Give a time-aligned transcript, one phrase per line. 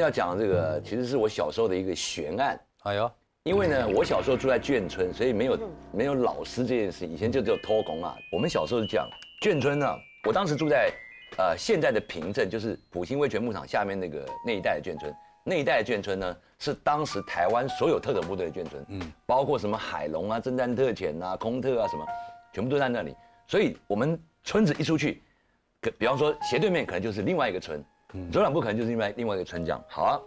[0.00, 2.60] 要讲这个，其实是我小时候的一个悬案。
[2.84, 3.10] 哎呦，
[3.44, 5.58] 因为呢，我小时候住在眷村，所以没有
[5.92, 7.06] 没有老师这件事。
[7.06, 8.16] 以前就只有托工啊。
[8.32, 9.08] 我们小时候是这样，
[9.42, 9.86] 眷村呢，
[10.26, 10.92] 我当时住在
[11.38, 15.14] 呃现在的平镇，就是普兴威权牧场下面那个那一带的眷村。
[15.44, 22.06] 那一带的眷村呢，是当时台湾所有特种部队的眷村，嗯，包括什么海龙啊、侦探特遣啊、空特啊什么，
[22.52, 23.16] 全部都在那里。
[23.46, 25.22] 所以我们村子一出去，
[25.80, 27.82] 可比方说斜对面可能就是另外一个村，
[28.32, 29.82] 走两步可能就是另外另外一个村这样。
[29.86, 30.20] 好啊，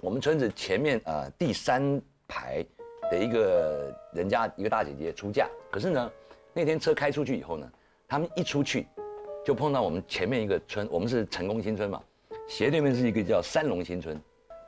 [0.00, 2.64] 我们村子前面呃第三排
[3.10, 6.10] 的一个人家一个大姐姐出嫁，可是呢
[6.52, 7.70] 那天车开出去以后呢，
[8.06, 8.86] 他们一出去
[9.44, 12.02] 就碰到我们前面一个村，我们是成功新村嘛，
[12.48, 14.20] 斜对面是一个叫三龙新村，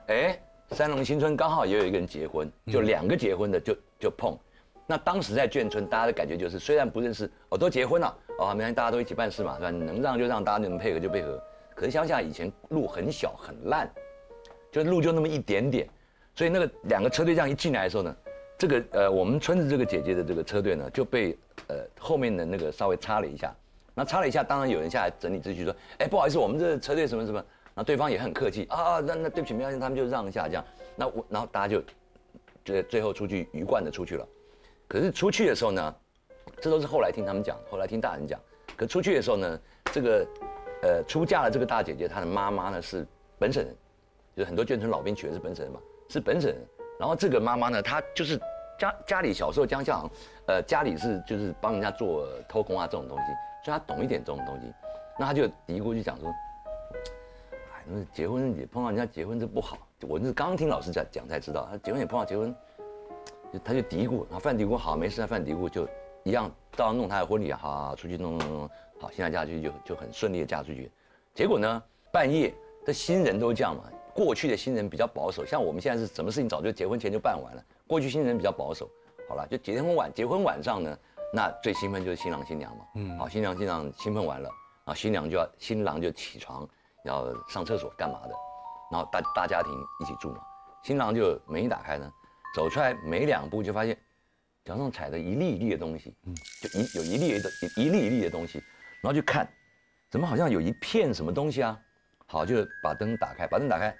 [0.06, 0.40] 哎，
[0.70, 4.38] 三龙新村刚好也有一个人结婚，就两个结婚的就就碰。
[4.86, 9.70] 那当时在眷村，大家的感觉就是，虽然不认识，哦，都结婚了，哦，没关系，大家都一起办事嘛，是吧？
[9.70, 11.38] 能让就让，大家能配合就配合。
[11.78, 13.88] 可是乡下以前路很小很烂，
[14.72, 15.88] 就路就那么一点点，
[16.34, 18.16] 所以那个两个车队这样一进来的时候呢，
[18.58, 23.54] 这个呃我们村子这个姐姐的这个车队呢就被呃后面的那个稍微擦了一下，
[23.94, 27.44] 那擦了一下，当然有人下来整理秩序说，哎，不好意思，我们这车队什么什么，
[27.76, 30.64] 那对方也很客气啊，那那对不起，没关系，他们就让一下这样，
[30.96, 31.80] 那我然后大家就
[32.64, 34.26] 就最后出去鱼贯的出去了。
[34.88, 35.94] 可是出去的时候呢，
[36.60, 38.40] 这都是后来听他们讲，后来听大人讲。
[38.76, 39.60] 可出去的时候呢，
[39.92, 40.26] 这个，
[40.82, 43.06] 呃，出嫁的这个大姐姐，她的妈妈呢是
[43.38, 43.74] 本省人，
[44.36, 46.58] 就是很多眷村老兵娶的是本省人嘛，是本省人。
[46.98, 48.40] 然后这个妈妈呢，她就是
[48.78, 50.02] 家家里小时候江夏，
[50.46, 53.24] 呃，家里是就是帮人家做偷工啊这种东西，
[53.64, 54.72] 所以她懂一点这种东西。
[55.18, 56.28] 那她就嘀咕就讲说，
[57.74, 59.78] 哎，那结婚也碰到人家结婚这不好。
[60.02, 62.54] 我是刚听老师讲讲才知道，她结婚也碰到结婚。
[63.50, 65.88] 就他就嘀咕，然后犯嘀咕，好，没事，犯嘀咕就
[66.22, 70.90] 一样，到弄他的婚礼，好，出去弄弄弄，好，现在嫁出去就就很顺利的嫁出去。
[71.34, 71.82] 结果呢，
[72.12, 72.52] 半夜
[72.84, 78.90] 这新人都这样嘛，过去的新人比较保守，像我们现在是什么事情早就结婚前就办完了，过去新人比较保守，
[79.28, 80.98] 好了，就结婚晚，结婚晚上呢，
[81.32, 84.48] 那最兴奋就是新郎新娘嘛，嗯，好，新郎新娘兴奋完了，
[84.84, 86.68] 然后新娘就要新郎就起床
[87.04, 88.34] 要上厕所干嘛的，
[88.90, 90.40] 然后大大家庭一起住嘛，
[90.82, 92.12] 新郎就门一打开呢。
[92.54, 93.96] 走出来没两步，就发现
[94.64, 98.60] 脚上踩着一粒一粒的东西，嗯，就一有一粒的一一粒一粒的东西，
[99.02, 99.48] 然后就看，
[100.10, 101.78] 怎么好像有一片什么东西啊？
[102.26, 103.94] 好，就把灯打开，把灯打开，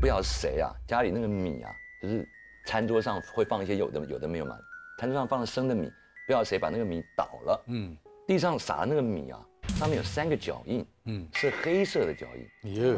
[0.00, 0.70] 不知道是谁啊？
[0.86, 1.70] 家里那个米啊，
[2.02, 2.28] 就是
[2.66, 4.56] 餐桌上会放一些有的有的没有嘛？
[4.98, 9.40] 餐桌上放了生的米，不知道谁把那个米倒了，嗯，地上撒的那个米啊，
[9.78, 12.26] 上面有三个脚印，嗯，是黑色的脚
[12.62, 12.94] 印，耶，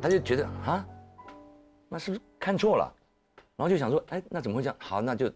[0.00, 0.86] 他就觉得啊，
[1.88, 2.94] 那是不是看错了？
[3.56, 4.76] 然后就想说，哎，那怎么会这样？
[4.78, 5.30] 好，那就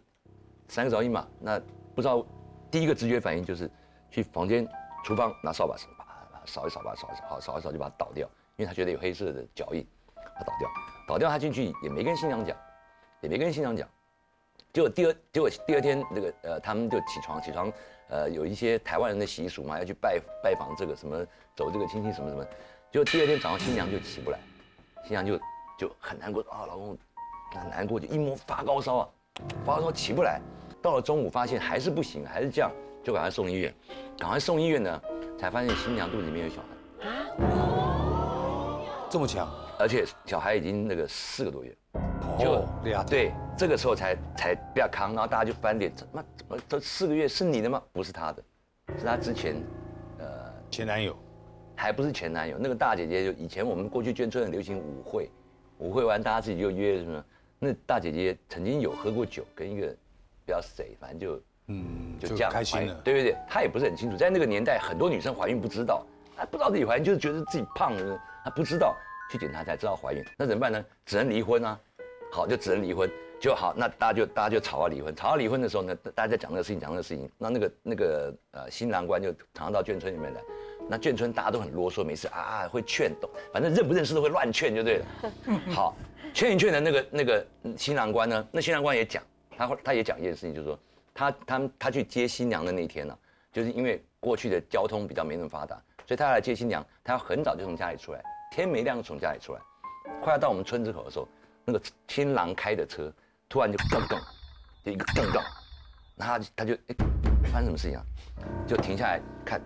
[0.68, 1.26] 三个脚印嘛。
[1.40, 1.60] 那
[1.94, 2.24] 不知道
[2.70, 3.70] 第一个直觉反应就是
[4.14, 4.64] 去房间、
[5.02, 10.70] 厨房拿扫把把扫一扫，把它扫一扫，好扫一扫就把它倒掉，因为他觉得有黑色的脚印，他倒掉，
[11.08, 12.56] 倒掉他进去也没跟新娘讲，
[13.22, 13.88] 也没跟新娘讲。
[14.72, 17.72] 结果第二，结果第二天那个呃，他们就起床，起床
[18.08, 21.26] 呃，有一些台湾人的习俗嘛，要去拜拜访这个什么
[21.56, 22.44] 走这个亲戚什么什么。
[22.92, 24.38] 结果第二天早上新娘就起不来，
[25.02, 25.36] 新娘就
[25.76, 26.96] 就很难过啊，老公。
[27.52, 29.08] 那难过就一摸发高烧啊，
[29.64, 30.40] 发高烧起不来，
[30.80, 32.70] 到了中午发现还是不行，还是这样，
[33.04, 33.72] 就赶快送医院。
[34.18, 35.02] 赶快送医院呢，
[35.38, 39.48] 才发现新娘肚子里面有小孩啊，这么强，
[39.78, 41.76] 而且小孩已经那个四个多月，
[42.38, 42.66] 就
[43.08, 47.82] 对，这个时候才才不要扛，然后大家就翻脸，怎么怎么这四个月是你的吗？
[47.92, 48.42] 不是他的，
[48.98, 49.56] 是他之前
[50.18, 50.26] 呃
[50.70, 51.16] 前男友，
[51.74, 55.30] 还不是前男友，那个大姐姐就以前我们过去眷村很流行舞会，
[55.78, 57.24] 舞会完大家自己就约什么。
[57.58, 62.94] 那大姐姐曾经有喝过酒，跟一个不知道谁，反正就嗯，就这样开心了。
[63.04, 66.04] 对对对，他也不是很清楚，在那个年代，很多女生怀孕不知道，
[66.36, 68.94] 她不知道自己怀孕，就是觉得自己胖了，她不知道
[69.30, 70.84] 去检查才知道怀孕，那怎么办呢？
[71.06, 71.78] 只能离婚啊。
[72.32, 73.08] 好，就只能离婚
[73.38, 73.72] 就好。
[73.76, 80.40] 那大家就大家就吵啊离婚，吵到离婚的时候呢，大家在讲那个事情，讲那个事情，那那个那个呃新郎官就常常到眷村里面来。
[80.88, 85.06] 那眷村大家都很啰嗦，没事啊会劝懂，反正认不认识都会乱劝就对了。
[85.72, 85.96] 好，
[86.34, 87.46] 劝一劝的那个那个
[87.76, 89.22] 新郎官呢，那新郎官也讲，
[89.56, 90.78] 他他也讲一件事情，就是说
[91.14, 93.16] 他他他去接新娘的那天呢，
[93.52, 95.76] 就是因为过去的交通比较没那么发达，
[96.06, 99.60] 所以他要来接新娘，他要很早就从家里出来，天没亮就从家里出来，
[100.22, 101.26] 快要到我们村子口的时候，
[101.64, 103.10] 那个新郎开的车
[103.48, 104.18] 突然就咚咚，
[104.84, 105.40] 就一个咚咚，
[106.16, 106.96] 然后他就哎
[107.44, 108.04] 发生什么事情啊？
[108.66, 109.60] 就停下来看。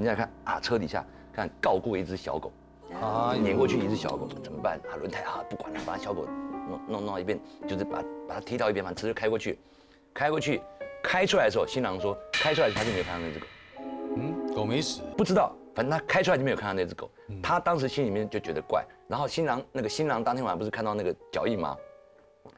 [0.00, 2.52] 你再看啊，车底下看告过一只小狗，
[3.02, 4.78] 啊，碾过去一只小狗，怎么办？
[4.88, 7.36] 啊，轮胎啊，不管了，把小狗弄弄弄到一边，
[7.66, 9.58] 就是把把它踢到一边，把车就开过去，
[10.14, 10.62] 开过去，
[11.02, 13.46] 开出来的时候，新郎说开出来他就没有看到那只狗，
[14.16, 17.10] 嗯，狗没死，不知道，反正他开出来就没有看到那只狗，
[17.42, 18.84] 他当时心里面就觉得怪。
[19.06, 21.76] 然后新郎那个新郎当天晚上不是看到那个脚印吗？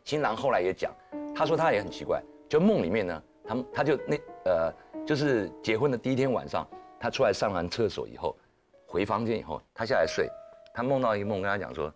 [0.04, 0.92] 新郎后来也讲，
[1.34, 4.72] 他说他也很奇怪，就梦里面呢，他他就那呃，
[5.06, 6.66] 就是结婚的第一天晚上，
[6.98, 8.36] 他出来上完厕所以后，
[8.86, 10.28] 回房间以后，他下来睡，
[10.74, 11.92] 他梦到一个梦，跟他讲说，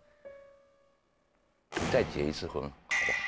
[1.73, 3.24] 你再结一次婚好不好？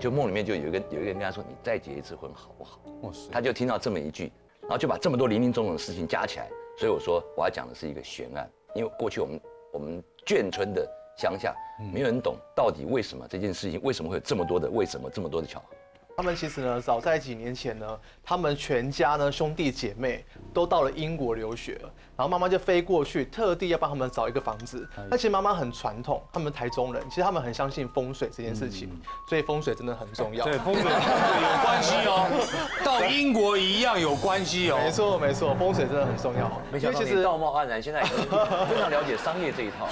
[0.00, 2.80] 嗯，就梦里面就有一个有一个人跟他说，你再结一次婚好不好？
[3.02, 4.32] 哇塞，他就听到这么一句，
[4.62, 6.48] 然后就把这么多林林总总的事情加起来，
[6.78, 9.40] 所以我说我要讲的是一个悬案，因为过去我们
[9.72, 10.88] 我们眷村的。
[11.16, 11.54] 乡下
[11.92, 15.76] 没有人懂到底为什么这件事情为什么会有这么多的为什么这么多的巧合。
[16.20, 20.22] 他们其实呢，早在几年前呢，他们全家呢兄弟姐妹
[20.52, 21.80] 都到了英国留学，
[22.14, 24.86] 然后妈妈就飞过去，特地要帮他们找一个房子。
[25.08, 28.90] 那其实妈妈很传统，他们台中人，其实他们很相信风水这件事情，
[29.30, 30.44] 所以风水真的很重要。
[30.44, 32.28] 对，风水有关系哦，
[32.84, 34.76] 到英国一样有关系哦。
[34.76, 36.52] 没错没错，风水真的很重要。
[36.70, 39.88] 没想到你道貌岸然，现在非常了解商业这一套，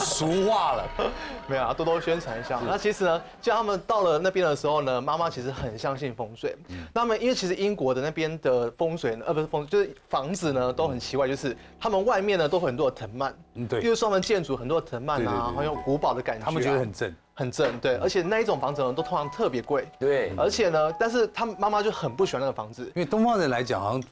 [0.00, 0.84] 俗话了。
[1.46, 2.58] 没有啊，多多宣传一下。
[2.66, 5.51] 那其实呢，就他们到了那边的时候呢，妈妈其实。
[5.52, 6.56] 很相信风水，
[6.92, 24.02] 那么因为其实英国的那边的风水呢，呃不是风，就是房子呢都很奇怪，就是他们外面呢都很多的藤蔓，嗯对，比如说他们建筑很多的藤蔓啊，很有古堡的感觉，他们觉得很正，很正，对，而且那一种房子呢都通常特别贵，对，而且呢，但是他妈妈就很不喜欢那个房子，因为东方人来讲好像。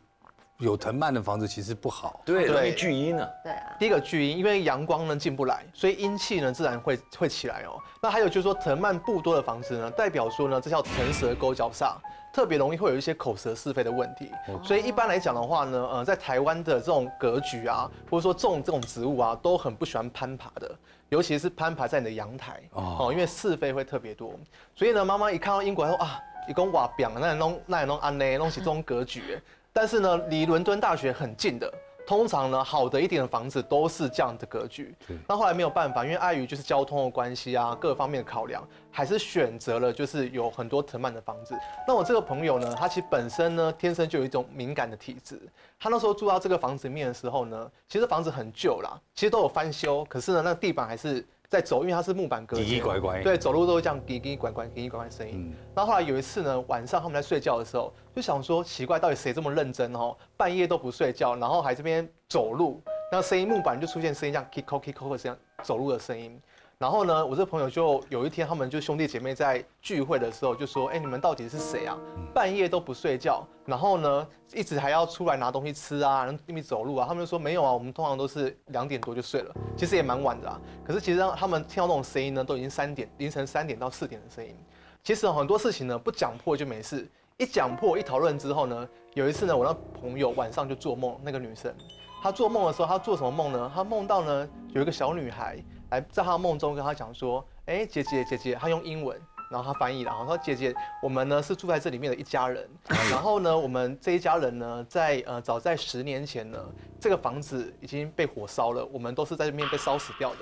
[0.60, 3.26] 有藤蔓的房子其实不好，对，容易聚阴呢。
[3.42, 7.80] 对啊，第一个聚阴，因为阳光呢进不来，所以阴气呢自然会会起来哦。
[8.02, 11.94] 那还有就是说藤蔓不多的房子呢，代表说呢这叫腾蛇勾脚煞，
[12.30, 14.30] 特别容易会有一些口舌是非的问题。
[14.62, 20.70] 所以一般来讲的话呢，呃，在台湾的这种格局啊，或者说种这种植物啊，都很不喜欢攀爬的，
[21.08, 24.34] 尤其是攀爬在你的阳台哦，因为是非会特别多。
[24.74, 29.38] 所以呢，妈妈一看到英国，说啊，一公瓦表，那弄那弄安内，弄起这种格局。
[29.72, 31.72] 但是呢，离伦敦大学很近的，
[32.06, 34.94] 通常呢，好的一点的房子都是这样的格局。
[35.28, 41.55] 那后来没有办法，因为碍于就是交通的关系啊，各方面的考量，还是选择了就是有很多藤蔓的房子。
[41.87, 45.40] 那我这个朋友呢，他其实本身呢，天生就有一种敏感的体质。
[45.78, 51.26] 他那时候住到这个房子里面的时候呢，其实房子很旧啦，其实都有翻修，可是呢，那地板还是。
[51.50, 52.81] 在走，因为它是木板隔间，
[53.25, 55.52] 对，走路都会这样叽叽拐拐、叽叽拐拐声音。
[55.75, 62.81] 然后后来有一次呢，晚上他们在睡觉的时候，就想说奇怪，到底谁这么认真哦，半夜都不睡觉，然后还这边走路，
[63.11, 66.41] 那声音木板就出现声音，像 k i k o k i k o 这样走路的声音。
[66.80, 71.94] 然后呢，我这朋友就有一天，他们就兄弟姐妹在聚会的时候就说：“哎，你们到底是谁啊？
[72.32, 80.58] 半夜都不睡觉，然后呢，一直还要出来拿东西吃啊，然后一直走路啊。”他们就说：“没有啊，我们通常都是两点多就睡了，其实也蛮晚的啊。
[80.82, 84.56] 可是其实让他们听到那种声音呢，都已经三点凌晨三点到四点的声音。
[85.04, 87.06] 其实很多事情呢，不讲破就没事，
[87.36, 91.74] 一讲破一讨论之后呢，有一次呢，我那朋友晚上就做梦，那个女生，
[92.22, 93.70] 她做梦的时候，她做什么梦呢？
[93.74, 95.62] 她梦到呢有一个小女孩。
[95.90, 99.20] 来在他梦中跟他讲说，哎，姐姐姐姐，他用英文，
[99.50, 100.72] 然后他翻译了，然后说姐姐，
[101.02, 102.69] 我们呢是住在这里面的一家人，
[103.10, 106.58] 然后呢，我们这一家人呢，在呃早在十年前呢，
[107.00, 110.38] 这个房子已经被火烧了，我们都是在这边被烧死掉的。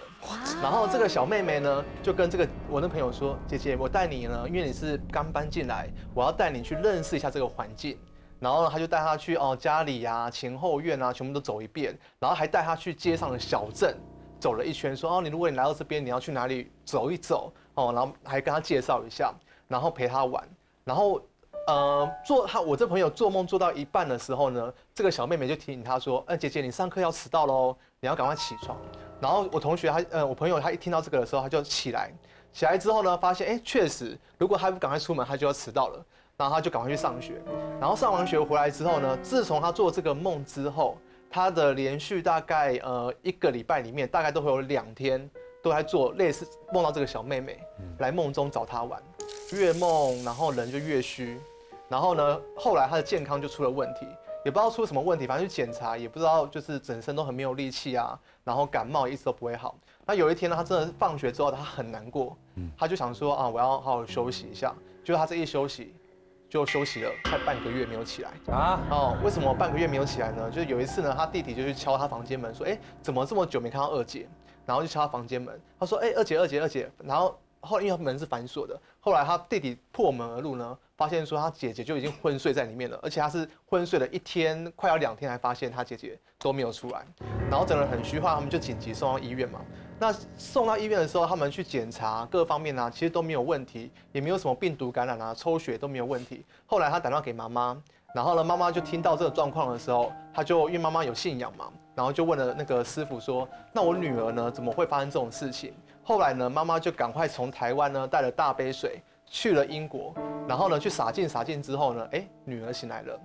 [0.63, 7.99] 然后这个小妹妹呢，就跟这个我的朋友说，姐姐，我带你呢，因为你是刚搬进来，我要带你去认识一下这个环境。
[8.39, 13.97] 然后呢，他就带她去哦家里呀、前后院啊，全部都走一遍，然后还带她去街上的小镇。
[14.39, 19.33] 走了一圈，说哦，你如果你来到这边，你要去哪里走一走哦，然后还跟他介绍一下，
[19.67, 20.49] 然后陪他玩，
[20.85, 21.21] 然后
[21.67, 28.79] 呃做他我这朋友做梦做到一半的时候呢，这个小妹妹就提醒他说，哎姐姐你上课要迟到喽，你要赶快起床。
[29.21, 32.13] 然后我同学他呃我朋友他一听到这个的时候，他就起来，
[32.53, 36.05] 起来之后呢，发现哎确实如果他不赶快出门，他就要迟到了，
[36.37, 37.43] 然后他就赶快去上学，
[37.81, 40.97] 然后上完学回来之后呢，自从他做这个梦之后。
[41.31, 45.29] 他的连续大概呃一个礼拜里面，大概都会有两天
[45.63, 47.61] 都在做类似梦到这个小妹妹
[47.99, 49.03] 来梦中找他玩，
[49.53, 51.39] 越梦然后人就越虚，
[51.89, 54.07] 然后呢后来他的健康就出了问题，
[54.45, 59.77] 也不知道出什么问题，反正去检查也不知道就是整身都很没有力气啊，然后感冒一直都不会好。
[60.07, 62.37] 那有一天呢，他真的放学之后他很难过，
[62.77, 65.95] 他就想说啊我要好好休息一下，就他这一休息。
[66.49, 70.51] 就休息了快半个月没有起来啊哦，为什么半个月没有起来呢？
[70.51, 74.27] 就是有一次呢，他弟弟就去敲他房间门，说：“哎，怎么这么久没看到二姐？”
[74.65, 87.07] 然后就敲他房间门，他说：“哎，二姐，二姐，二姐。”然后后因为门是反锁的，后来他弟弟破门而入呢，发现说他姐姐就已经昏睡在里面了，而且他是昏睡了一天，快要两天，才发现他姐姐都没有出来，
[87.49, 89.61] 然后整个人很虚化，他们就紧急送到医院嘛。
[90.01, 96.45] 那送到医院的时候，他们去检查各方面啊，其实都没有问题，也没有什么病毒感染啊，抽血都没有问题。
[96.67, 97.81] 后来他打电话给妈妈，
[98.13, 110.15] 然后呢，妈妈就听到这个状况的时候，他就因为妈妈有信仰嘛，然后就问了那个师傅说：“那我女儿呢，怎么会发生这种事情？”后来呢，妈妈就赶快从台湾呢带了大杯水去了英国，
[110.49, 113.19] 然后呢去撒进撒进之后呢，哎，女儿醒来了。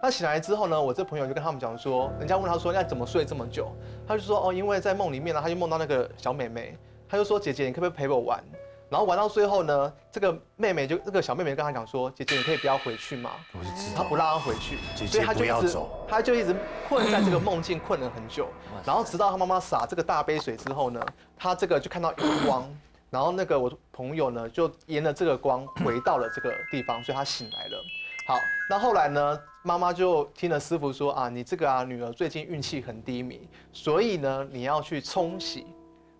[0.00, 3.72] 那醒来之后呢，我这朋友就跟他们讲说，人家问他说，那怎么睡这么久？
[4.06, 8.42] 他就说，哦，因为在梦里面呢，他就梦到那个小妹妹，他就说，姐姐，你可不可以陪我玩？
[8.88, 13.32] 然后玩到最后呢，这个妹妹就这个小妹妹跟他讲说，姐姐，你可以不要回去吗？
[13.52, 16.54] 我是知他不让他回去，姐姐所以他就一直不要走他就一直
[16.88, 18.48] 困在这个梦境困了很久，
[18.86, 21.04] 然后直到他妈妈洒这个大杯水之后呢，
[21.36, 22.66] 他这个就看到一个光，
[23.10, 27.82] 然后那个我朋友呢就沿着这个光 回到了这个地方，所以他醒来了。
[28.26, 28.38] 好，
[28.68, 35.66] 那后来呢，妈妈就听了师傅说啊，你这个啊女儿最近运气很低迷，所以呢你要去冲洗。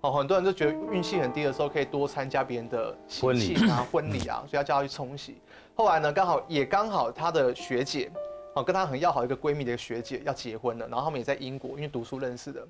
[0.00, 5.37] 哦，很多人都觉得运气很低的时候可以多参加别人的喜婚礼庆啊、婚礼啊，所以要叫她去冲洗。
[5.75, 8.09] 后来呢，刚好也刚好她的学姐，
[8.54, 12.64] 哦，跟她很要好一个闺蜜的一个学姐要结婚了，然后他们也在英国，因为读书认识的。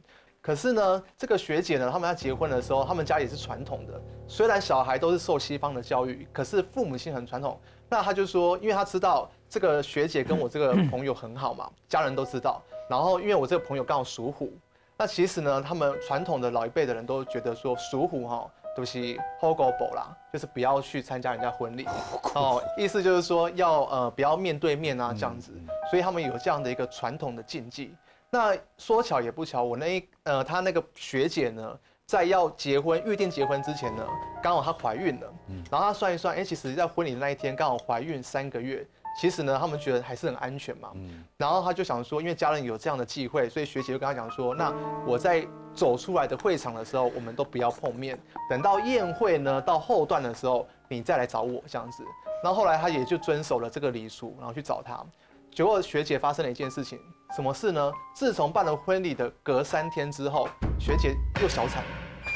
[0.48, 4.00] 可是呢，这个学姐呢，他们要结婚的时候，他们家也是传统的。
[4.26, 7.60] 虽然小孩都是受西方的教育，可是父母亲很传统。
[7.86, 12.62] 那他就说，因为他知道这个学姐跟我这个 朋友很好嘛，家人都知道。
[12.88, 14.50] 然后因为我这个朋友刚好属虎，
[14.96, 18.98] 那其实呢，他们传统的老一辈的人都觉得说属虎哈，都是
[19.40, 21.86] h o g o b o 啦，就是不要去参加人家婚礼
[22.34, 25.52] 哦，意思就是说要呃不要面对面啊这样子，
[25.90, 27.94] 所以他们有这样的一个传统的禁忌。
[28.30, 34.06] 那说巧也不巧，我那一呃她那个学姐呢，在要结婚预定结婚之前呢，
[34.42, 38.86] 刚好她怀孕了，嗯然后她算一算，哎、其实在婚礼的那一天刚好怀孕三个月。
[39.18, 40.90] 其实呢，他们觉得还是很安全嘛。
[40.94, 44.72] 嗯然后她就想说，因为家人有这样的忌讳，所以学姐就跟她讲说，那
[45.04, 45.44] 我在
[45.74, 48.16] 走出来的会场的时候，我们都不要碰面。
[48.48, 52.04] 等到宴会呢到后段的时候，你再来找我这样子。
[52.44, 55.04] 然后后来她也就遵守了这个礼俗，然后去找他。
[55.52, 57.00] 结果学姐发生了一件事情，
[57.36, 57.92] 什么事呢？
[58.14, 60.48] 自从办了婚礼的隔三天之后，
[60.80, 61.84] 学姐又小产，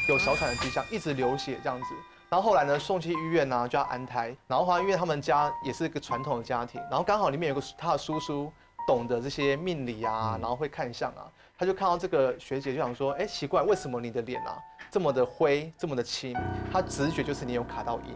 [0.07, 1.87] 有小产的迹象，一直流血这样子。
[2.29, 4.37] 然后后来呢，送去医院呢、就要安胎。
[4.47, 8.53] 然后后来因为他们家也是一个传统的家庭，然后刚好里面有个他的叔叔
[8.87, 11.25] 懂得这些命理啊，然后会看相啊，
[11.59, 14.59] 他就看到这个学姐就想说，哎，奇怪，为什么你的脸啊
[14.91, 16.37] 这么的灰，这么的青？
[16.71, 18.15] 他直觉就是你有卡到阴。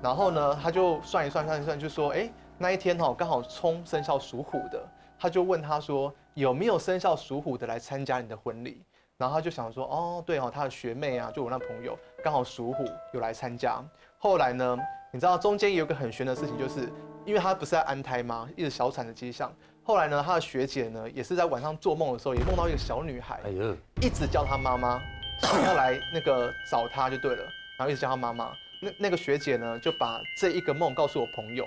[0.00, 8.82] 然后呢，他就算一算算一算，就说，哎，那一天哈、刚好冲生肖属虎的，他就问他说，有没有生肖属虎的来参加你的婚礼？
[9.16, 13.82] 然后他就想说，哦，对哦，他的学妹啊，就我那朋友刚好属虎，有来参加。
[14.18, 14.78] 后来呢，
[15.10, 16.92] 你知道中间有一个很悬的事情，就是
[17.24, 18.46] 因为他不是在安胎吗？
[18.54, 19.50] 一直小产的迹象。
[19.82, 25.00] 后来呢，他的学姐呢，也是在晚上做梦的时候，也梦到一个小女孩，哎呦，一直叫她妈妈，
[25.40, 27.42] 想要来那个找她就对了，
[27.78, 28.52] 然后一直叫她妈妈。
[28.82, 31.66] 那那个学姐呢，就把这一个梦告诉我朋友。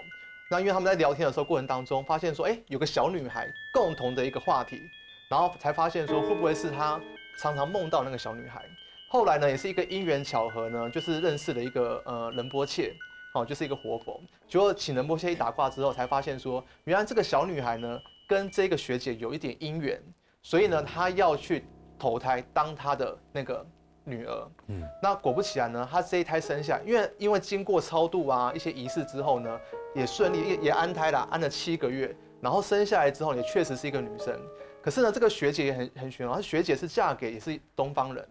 [0.52, 4.82] 那因为他们在聊天的时候过程当中，发现说，哎，有个小女孩共同的一个话题，
[5.30, 7.00] 然后才发现说，会不会是她
[7.38, 8.66] 常常梦到那个小女孩？
[9.10, 12.96] 后来呢，也是一个因缘巧合呢，就是认识了一个呃仁波切，
[13.36, 14.20] 哦，就是一个活佛。
[14.48, 20.02] 结果请仁波切一打卦之后，才发现说，原来这个小女孩呢，跟这个学姐有一点姻缘，
[20.42, 21.64] 所以呢，她要去
[22.00, 23.64] 投胎当她的那个
[24.10, 24.48] 女儿。
[24.68, 29.60] 嗯，那果不其然呢，她这一胎生下，因为因为经过超度啊一些仪式之后呢，
[29.94, 34.34] 也顺利也也安胎了，安了七个月，然后生下来之后也确实是一个女生。
[34.82, 38.28] 可是呢，这个学姐也很很玄哦，她学姐是嫁给也是东方人。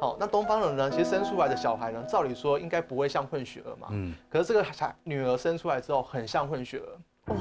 [0.00, 3.86] 好，那东方人呢，其实生出来的小孩呢，照理说应该不会像混血儿嘛。
[3.92, 4.14] 嗯。
[4.28, 6.88] 可是这个孩女儿生出来之后，很像混血儿。
[7.26, 7.36] 哇！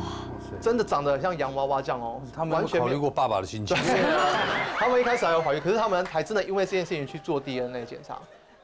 [0.59, 2.21] 真的长得很像洋娃娃这样哦。
[2.33, 3.75] 他们完全考虑过爸爸的心情。
[4.77, 8.19] 他们一开始还有怀疑，可是他们还真的因为这件事情去做 DNA 检查，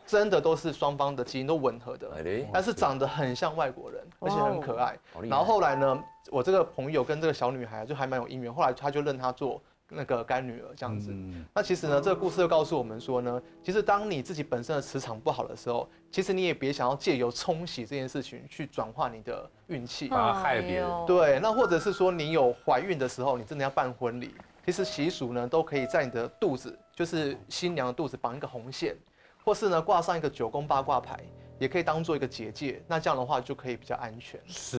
[0.05, 2.07] 真的都是双方的基因都吻合的。
[2.51, 4.95] 但是长得很像外国人，而且很可爱。
[5.23, 11.13] 然后后来呢，我这个朋友跟这个小女孩就还蛮有姻缘，后来他就认她做那个干女儿这样子。
[11.53, 20.09] 那其实呢，这个故事又告诉我们说呢，其实当你自己本身的磁场不好的时候，其实你也别想要借由冲洗这件事情去转化你的运气。
[20.09, 24.33] 啊害别人对，那或者是说你有怀孕的时候，你真的要办婚礼，
[24.65, 28.95] 其实习俗呢都可以在你的肚子，就是新娘的肚子绑一个红线，
[29.43, 31.19] 或是呢挂上一个九宫八卦牌，
[31.59, 32.81] 也可以当做一个结界。
[32.87, 34.39] 那这样的话就可以比较安全。
[34.47, 34.77] 是